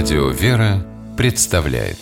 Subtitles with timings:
[0.00, 1.96] Радио «Вера» представляет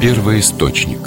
[0.00, 1.00] Первый источник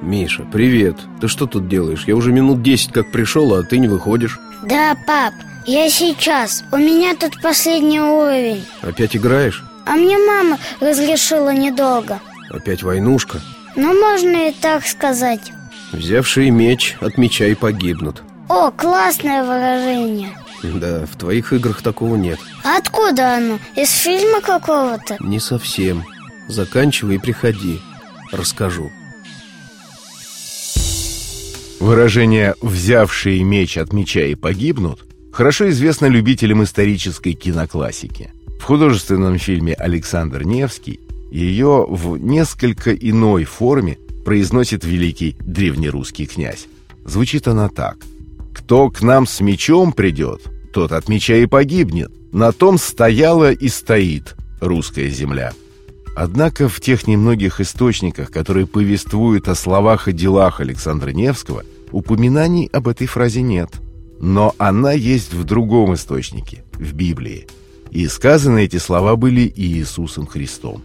[0.00, 0.94] Миша, привет.
[1.20, 2.04] Ты что тут делаешь?
[2.06, 4.38] Я уже минут десять как пришел, а ты не выходишь.
[4.62, 5.34] Да, пап,
[5.66, 6.62] я сейчас.
[6.70, 8.64] У меня тут последний уровень.
[8.82, 9.64] Опять играешь?
[9.84, 12.20] А мне мама разрешила недолго.
[12.50, 13.40] Опять войнушка?
[13.76, 15.52] Ну, можно и так сказать.
[15.92, 18.22] Взявшие меч от меча и погибнут.
[18.48, 20.30] О, классное выражение.
[20.62, 22.38] Да, в твоих играх такого нет.
[22.64, 23.58] А откуда оно?
[23.76, 25.16] Из фильма какого-то?
[25.20, 26.04] Не совсем.
[26.48, 27.80] Заканчивай и приходи.
[28.32, 28.90] Расскажу.
[31.80, 38.32] Выражение «взявшие меч от меча и погибнут» хорошо известно любителям исторической киноклассики.
[38.58, 40.98] В художественном фильме «Александр Невский»
[41.30, 46.66] ее в несколько иной форме произносит великий древнерусский князь.
[47.04, 47.96] Звучит она так.
[48.54, 52.10] «Кто к нам с мечом придет, тот от меча и погибнет.
[52.32, 55.52] На том стояла и стоит русская земля».
[56.20, 62.88] Однако в тех немногих источниках, которые повествуют о словах и делах Александра Невского, упоминаний об
[62.88, 63.70] этой фразе нет.
[64.18, 67.46] Но она есть в другом источнике, в Библии.
[67.92, 70.82] И сказаны эти слова были Иисусом Христом.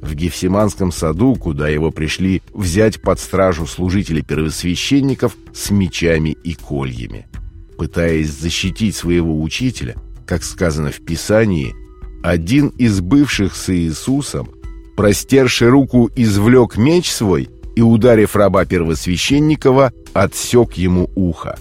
[0.00, 7.26] В Гефсиманском саду, куда его пришли взять под стражу служители первосвященников с мечами и кольями.
[7.76, 11.74] Пытаясь защитить своего учителя, как сказано в Писании,
[12.22, 14.50] один из бывших с Иисусом
[14.96, 21.58] простерши руку, извлек меч свой и, ударив раба первосвященникова, отсек ему ухо.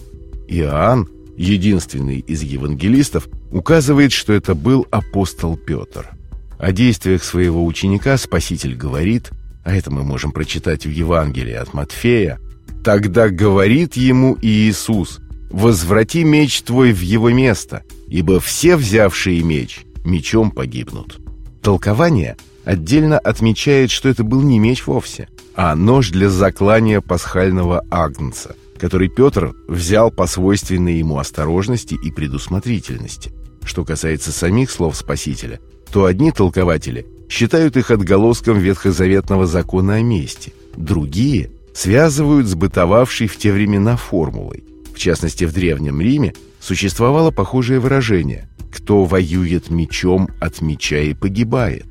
[0.50, 6.19] Иоанн, единственный из евангелистов, указывает, что это был апостол Петр.
[6.60, 9.32] О действиях своего ученика Спаситель говорит,
[9.64, 12.38] а это мы можем прочитать в Евангелии от Матфея,
[12.84, 20.52] «Тогда говорит ему Иисус, возврати меч твой в его место, ибо все взявшие меч мечом
[20.52, 21.20] погибнут».
[21.62, 28.56] Толкование– отдельно отмечает, что это был не меч вовсе, а нож для заклания пасхального агнца,
[28.78, 33.32] который Петр взял по свойственной ему осторожности и предусмотрительности.
[33.64, 35.60] Что касается самих слов Спасителя,
[35.92, 43.38] то одни толкователи считают их отголоском ветхозаветного закона о мести, другие связывают с бытовавшей в
[43.38, 44.64] те времена формулой.
[44.94, 51.86] В частности, в Древнем Риме существовало похожее выражение «кто воюет мечом, от меча и погибает».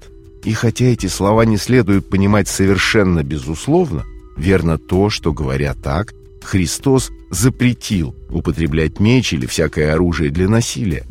[0.45, 4.05] И хотя эти слова не следует понимать совершенно безусловно,
[4.37, 11.05] верно то, что, говоря так, Христос запретил употреблять меч или всякое оружие для насилия.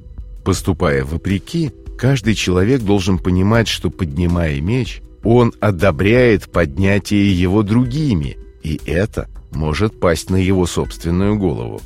[0.44, 8.80] Поступая вопреки, каждый человек должен понимать, что, поднимая меч, он одобряет поднятие его другими, и
[8.85, 11.81] это может пасть на его собственную голову.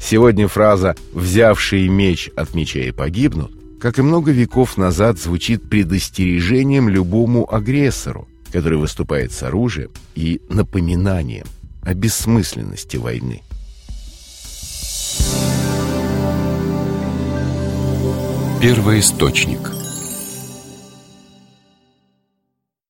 [0.00, 6.88] Сегодня фраза «взявшие меч от меча и погибнут» как и много веков назад, звучит предостережением
[6.88, 11.46] любому агрессору, который выступает с оружием и напоминанием
[11.82, 13.42] о бессмысленности войны.
[18.68, 19.75] Первый источник